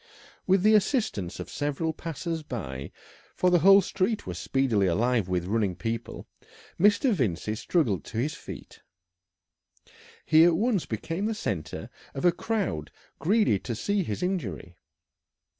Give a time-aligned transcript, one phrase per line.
[0.47, 2.91] With the assistance of several passers by
[3.35, 6.25] for the whole street was speedily alive with running people
[6.79, 7.13] Mr.
[7.13, 8.81] Vincey struggled to his feet.
[10.25, 14.75] He at once became the centre of a crowd greedy to see his injury.